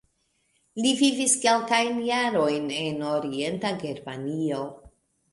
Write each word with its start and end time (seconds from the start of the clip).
Li 0.83 0.93
vivis 1.01 1.33
kelkajn 1.43 1.99
jarojn 2.07 2.65
en 2.77 2.97
Orienta 3.09 3.71
Germanio. 3.83 4.63